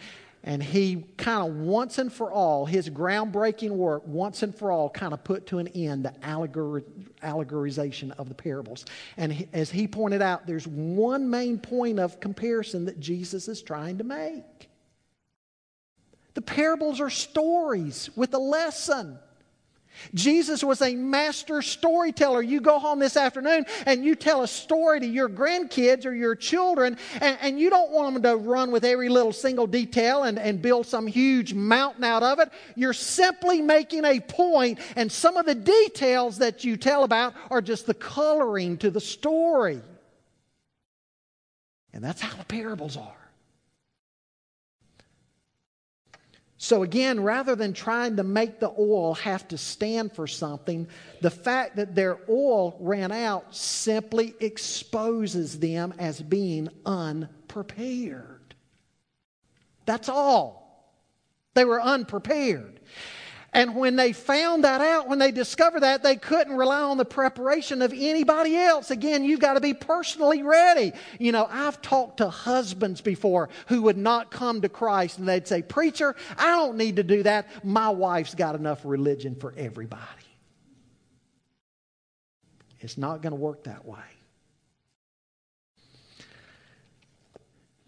[0.45, 4.91] And he kind of once and for all, his groundbreaking work, once and for all,
[4.91, 6.83] kind of put to an end the allegor-
[7.23, 8.85] allegorization of the parables.
[9.17, 13.63] And he, as he pointed out, there's one main point of comparison that Jesus is
[13.63, 14.69] trying to make.
[16.35, 19.19] The parables are stories with a lesson.
[20.15, 22.43] Jesus was a master storyteller.
[22.43, 26.35] You go home this afternoon and you tell a story to your grandkids or your
[26.35, 30.39] children, and, and, you don't want them to run with every little single detail and,
[30.39, 32.51] and build some huge mountain out of it.
[32.75, 37.63] You're simply making a point, and some of the details that you tell about are
[37.63, 39.81] just the coloring to the story.
[41.93, 43.22] And that's how the parables are.
[46.63, 50.87] So, again, rather than trying to make the oil have to stand for something,
[51.21, 58.55] the fact that their oil ran out simply exposes them as being unprepared.
[59.87, 60.95] That's all.
[61.55, 62.79] They were unprepared.
[63.55, 67.05] And when they found that out, when they discovered that, they couldn't rely on the
[67.05, 68.91] preparation of anybody else.
[68.91, 70.93] Again, you've got to be personally ready.
[71.19, 75.47] You know, I've talked to husbands before who would not come to Christ and they'd
[75.47, 77.47] say, Preacher, I don't need to do that.
[77.63, 80.01] My wife's got enough religion for everybody.
[82.81, 83.99] It's not going to work that way.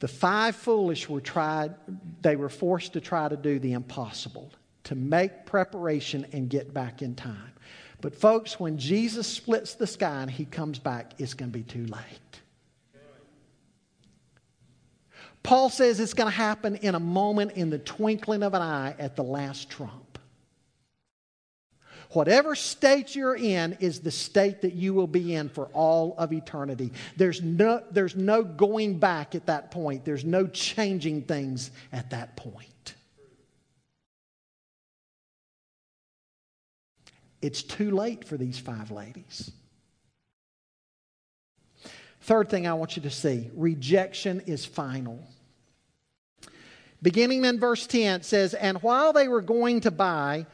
[0.01, 1.75] The five foolish were tried,
[2.21, 4.53] they were forced to try to do the impossible
[4.85, 7.53] to make preparation and get back in time.
[8.01, 11.65] But, folks, when Jesus splits the sky and he comes back, it's going to be
[11.65, 12.03] too late.
[15.43, 18.95] Paul says it's going to happen in a moment, in the twinkling of an eye,
[18.99, 20.19] at the last trump.
[22.11, 26.33] Whatever state you're in is the state that you will be in for all of
[26.33, 26.93] eternity.
[27.17, 32.37] There's no, there's no going back at that point, there's no changing things at that
[32.37, 32.74] point.
[37.45, 39.51] It's too late for these five ladies.
[42.23, 45.23] Third thing I want you to see rejection is final.
[47.03, 50.47] Beginning in verse 10, it says, And while they were going to buy,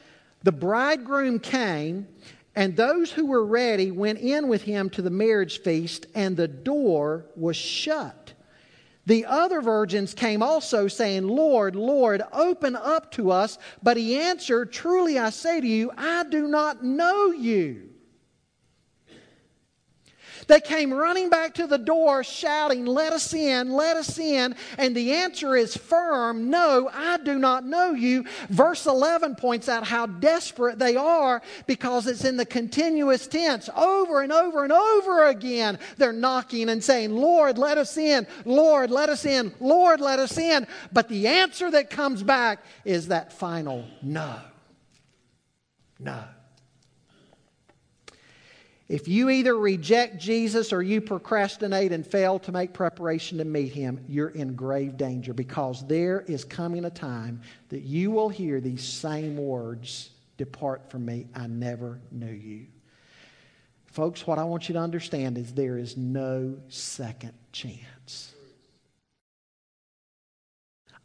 [0.43, 2.09] the bridegroom came,
[2.57, 6.49] and those who were ready went in with him to the marriage feast, and the
[6.49, 8.33] door was shut.
[9.05, 13.57] The other virgins came also, saying, Lord, Lord, open up to us.
[13.81, 17.90] But he answered, Truly I say to you, I do not know you.
[20.51, 24.53] They came running back to the door, shouting, Let us in, let us in.
[24.77, 28.25] And the answer is firm No, I do not know you.
[28.49, 33.69] Verse 11 points out how desperate they are because it's in the continuous tense.
[33.73, 38.91] Over and over and over again, they're knocking and saying, Lord, let us in, Lord,
[38.91, 40.67] let us in, Lord, let us in.
[40.91, 44.35] But the answer that comes back is that final no.
[45.97, 46.25] No.
[48.91, 53.71] If you either reject Jesus or you procrastinate and fail to make preparation to meet
[53.71, 57.39] him, you're in grave danger because there is coming a time
[57.69, 62.65] that you will hear these same words Depart from me, I never knew you.
[63.85, 68.33] Folks, what I want you to understand is there is no second chance.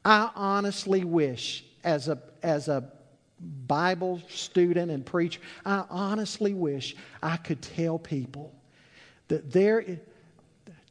[0.05, 2.91] I honestly wish, as a, as a
[3.39, 8.55] Bible student and preacher, I honestly wish I could tell people
[9.29, 9.85] that there,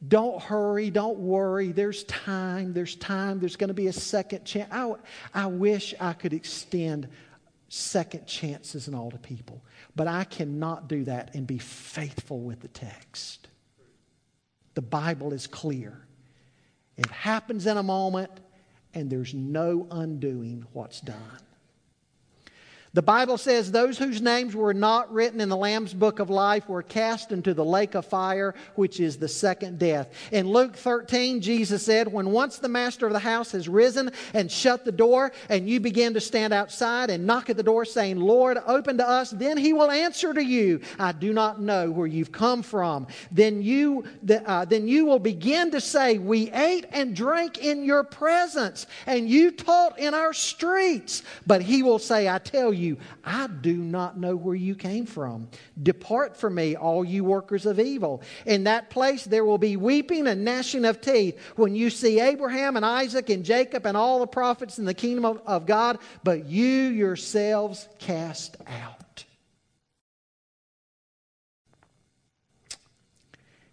[0.08, 4.72] don't hurry, don't worry, there's time, there's time, there's going to be a second chance.
[4.72, 4.93] I,
[5.34, 7.08] I wish I could extend
[7.70, 9.64] second chances and all to people,
[9.96, 13.48] but I cannot do that and be faithful with the text.
[14.76, 16.06] The Bible is clear.
[16.98, 18.32] It happens in a moment,
[18.93, 21.39] and there's no undoing what's done.
[22.96, 26.70] The Bible says those whose names were not written in the Lamb's book of life
[26.70, 30.08] were cast into the lake of fire, which is the second death.
[30.32, 34.50] In Luke 13, Jesus said, When once the master of the house has risen and
[34.50, 38.16] shut the door, and you begin to stand outside and knock at the door, saying,
[38.16, 42.08] Lord, open to us, then he will answer to you, I do not know where
[42.08, 43.08] you've come from.
[43.30, 44.06] Then you,
[44.46, 49.30] uh, then you will begin to say, We ate and drank in your presence, and
[49.30, 51.24] you taught in our streets.
[51.46, 55.05] But he will say, I tell you, you, I do not know where you came
[55.05, 55.49] from.
[55.81, 58.21] Depart from me, all you workers of evil.
[58.45, 62.77] In that place there will be weeping and gnashing of teeth when you see Abraham
[62.77, 66.45] and Isaac and Jacob and all the prophets in the kingdom of, of God, but
[66.45, 69.25] you yourselves cast out.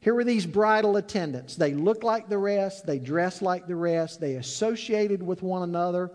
[0.02, 1.54] Here were these bridal attendants.
[1.54, 6.10] They looked like the rest, they dressed like the rest, they associated with one another.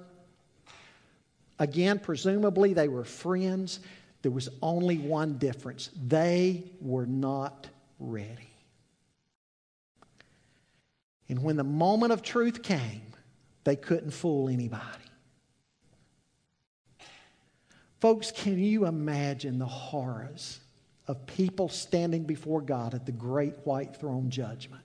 [1.60, 3.80] Again, presumably they were friends.
[4.22, 7.68] There was only one difference they were not
[8.00, 8.50] ready.
[11.30, 13.02] And when the moment of truth came,
[13.64, 14.84] they couldn't fool anybody.
[18.00, 20.60] Folks, can you imagine the horrors
[21.08, 24.84] of people standing before God at the great white throne judgment?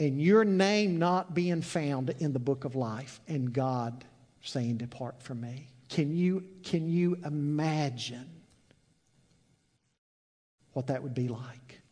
[0.00, 4.02] And your name not being found in the book of life, and God
[4.40, 5.68] saying, Depart from me.
[5.90, 8.26] Can you, can you imagine
[10.72, 11.82] what that would be like?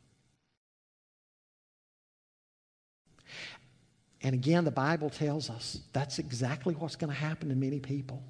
[4.23, 8.23] And again, the Bible tells us that's exactly what's going to happen to many people.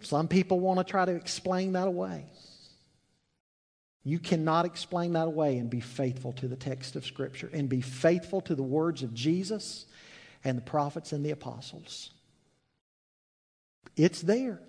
[0.00, 2.24] Some people want to try to explain that away.
[4.02, 7.80] You cannot explain that away and be faithful to the text of Scripture and be
[7.80, 9.86] faithful to the words of Jesus
[10.42, 12.10] and the prophets and the apostles.
[13.96, 14.60] It's there.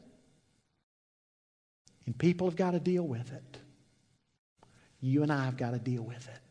[2.05, 3.57] And people have got to deal with it.
[4.99, 6.50] You and I have got to deal with it.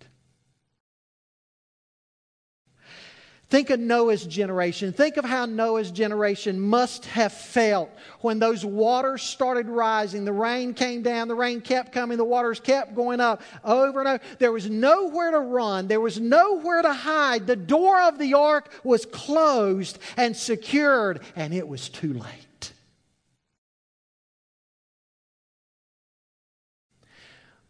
[3.51, 4.93] Think of Noah's generation.
[4.93, 7.91] Think of how Noah's generation must have felt
[8.21, 10.25] when those waters started rising.
[10.25, 14.09] The rain came down, the rain kept coming, the waters kept going up over and
[14.09, 14.25] over.
[14.39, 17.49] There was nowhere to run, there was nowhere to hide.
[17.49, 22.73] The door of the ark was closed and secured, and it was too late.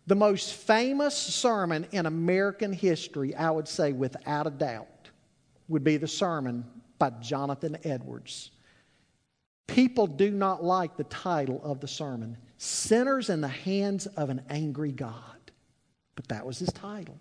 [0.07, 4.89] The most famous sermon in American history, I would say without a doubt
[5.71, 6.64] would be the sermon
[6.99, 8.51] by Jonathan Edwards.
[9.66, 14.43] People do not like the title of the sermon Sinners in the Hands of an
[14.51, 15.14] Angry God.
[16.14, 17.18] But that was his title.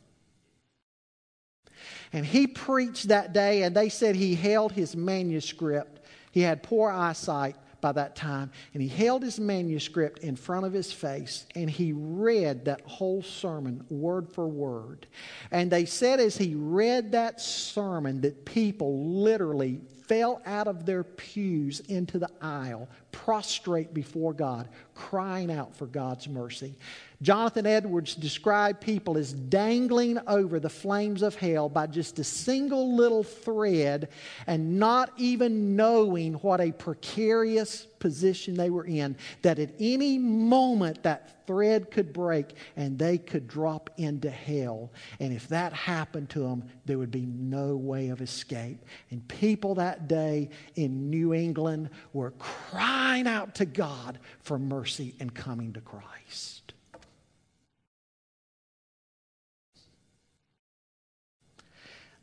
[2.12, 6.02] And he preached that day, and they said he held his manuscript.
[6.32, 10.74] He had poor eyesight by that time, and he held his manuscript in front of
[10.74, 15.08] his face and he read that whole sermon word for word.
[15.52, 21.04] And they said as he read that sermon that people literally fell out of their
[21.04, 26.76] pews into the aisle, prostrate before God, crying out for God's mercy.
[27.22, 32.96] Jonathan Edwards described people as dangling over the flames of hell by just a single
[32.96, 34.08] little thread
[34.48, 39.18] and not even knowing what a precarious position they were in.
[39.42, 44.90] That at any moment that thread could break and they could drop into hell.
[45.20, 48.86] And if that happened to them, there would be no way of escape.
[49.10, 55.34] And people that day in New England were crying out to God for mercy and
[55.34, 56.59] coming to Christ.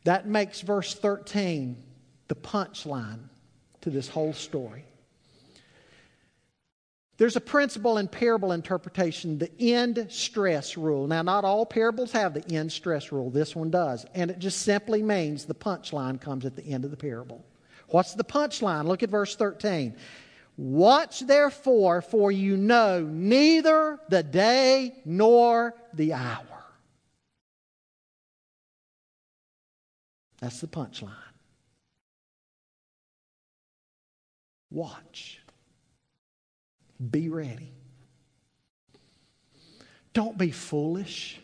[0.06, 1.76] That makes verse 13
[2.28, 3.18] the punchline
[3.80, 4.84] to this whole story.
[7.16, 11.08] There's a principle in parable interpretation, the end stress rule.
[11.08, 13.30] Now, not all parables have the end stress rule.
[13.30, 14.06] This one does.
[14.14, 17.44] And it just simply means the punchline comes at the end of the parable.
[17.88, 18.84] What's the punchline?
[18.84, 19.96] Look at verse 13.
[20.56, 26.55] Watch therefore, for you know neither the day nor the hour.
[30.40, 31.12] That's the punchline.
[34.70, 35.40] Watch.
[37.10, 37.72] Be ready.
[40.12, 41.40] Don't be foolish.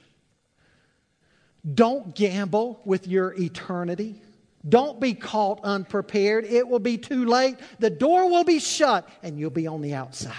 [1.74, 4.20] Don't gamble with your eternity.
[4.68, 6.45] Don't be caught unprepared.
[6.45, 7.57] It will be too late.
[7.78, 10.34] The door will be shut and you'll be on the outside.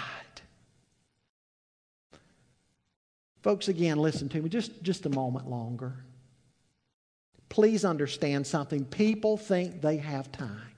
[3.42, 6.04] Folks, again, listen to me just, just a moment longer
[7.54, 8.84] please understand something.
[8.84, 10.72] People think they have time.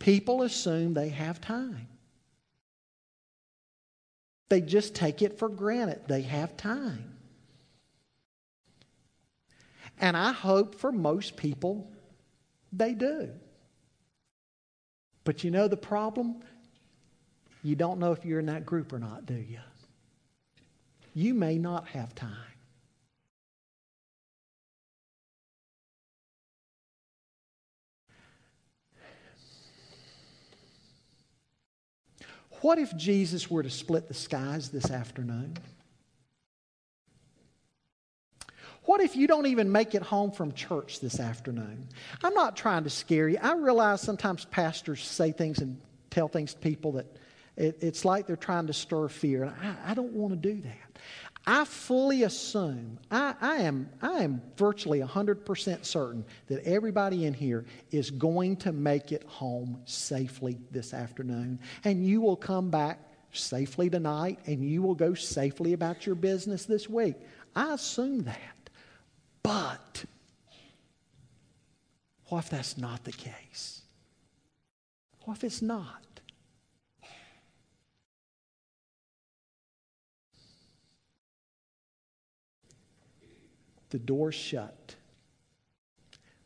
[0.00, 1.86] People assume they have time.
[4.48, 7.16] They just take it for granted they have time.
[10.00, 11.88] And I hope for most people
[12.72, 13.30] they do.
[15.22, 16.42] But you know the problem?
[17.62, 19.60] You don't know if you're in that group or not, do you?
[21.14, 22.55] You may not have time.
[32.60, 35.56] What if Jesus were to split the skies this afternoon?
[38.84, 41.88] What if you don't even make it home from church this afternoon?
[42.22, 43.38] I'm not trying to scare you.
[43.42, 45.80] I realize sometimes pastors say things and
[46.10, 47.06] tell things to people that
[47.56, 49.44] it, it's like they're trying to stir fear.
[49.44, 50.98] And I, I don't want to do that.
[51.46, 57.64] I fully assume, I, I, am, I am virtually 100% certain that everybody in here
[57.92, 61.60] is going to make it home safely this afternoon.
[61.84, 62.98] And you will come back
[63.30, 67.14] safely tonight and you will go safely about your business this week.
[67.54, 68.70] I assume that.
[69.44, 70.04] But
[72.28, 73.82] what if that's not the case?
[75.24, 76.05] What if it's not?
[83.90, 84.96] The door shut.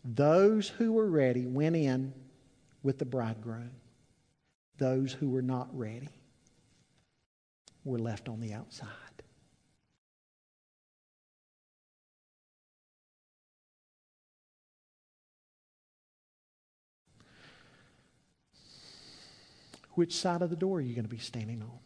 [0.05, 2.13] Those who were ready went in
[2.83, 3.73] with the bridegroom.
[4.79, 6.09] Those who were not ready
[7.85, 8.89] were left on the outside.
[19.95, 21.79] Which side of the door are you going to be standing on?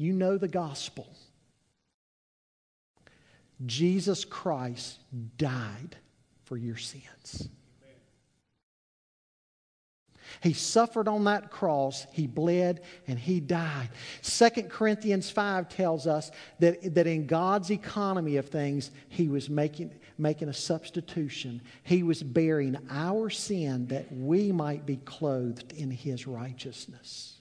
[0.00, 1.06] You know the gospel.
[3.66, 4.98] Jesus Christ
[5.36, 5.94] died
[6.44, 7.50] for your sins.
[10.42, 13.90] He suffered on that cross, he bled, and he died.
[14.22, 16.30] 2 Corinthians 5 tells us
[16.60, 21.60] that, that in God's economy of things, he was making, making a substitution.
[21.82, 27.39] He was bearing our sin that we might be clothed in his righteousness.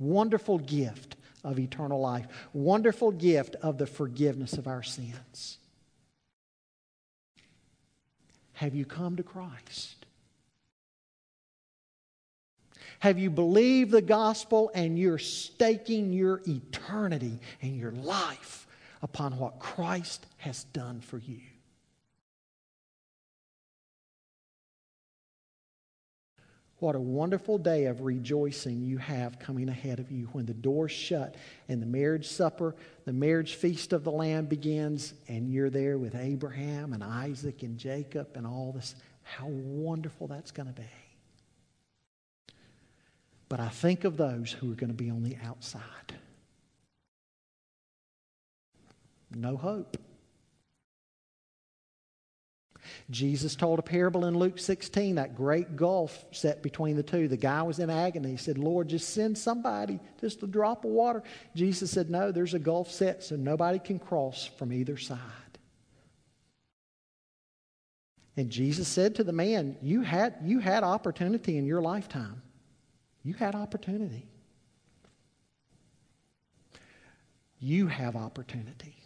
[0.00, 2.26] Wonderful gift of eternal life.
[2.52, 5.58] Wonderful gift of the forgiveness of our sins.
[8.54, 10.06] Have you come to Christ?
[12.98, 18.66] Have you believed the gospel and you're staking your eternity and your life
[19.00, 21.40] upon what Christ has done for you?
[26.80, 30.92] What a wonderful day of rejoicing you have coming ahead of you when the doors
[30.92, 31.34] shut
[31.68, 32.74] and the marriage supper,
[33.04, 37.76] the marriage feast of the Lamb begins, and you're there with Abraham and Isaac and
[37.76, 38.94] Jacob and all this.
[39.22, 40.88] How wonderful that's going to be.
[43.50, 45.82] But I think of those who are going to be on the outside.
[49.34, 49.98] No hope.
[53.08, 57.28] Jesus told a parable in Luke 16, that great gulf set between the two.
[57.28, 58.32] The guy was in agony.
[58.32, 61.22] He said, Lord, just send somebody, just a drop of water.
[61.54, 65.18] Jesus said, No, there's a gulf set so nobody can cross from either side.
[68.36, 72.42] And Jesus said to the man, You had, you had opportunity in your lifetime.
[73.22, 74.26] You had opportunity.
[77.58, 78.96] You have opportunity.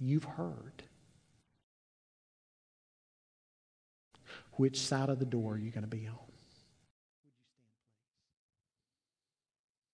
[0.00, 0.82] You've heard.
[4.60, 6.29] Which side of the door are you going to be on?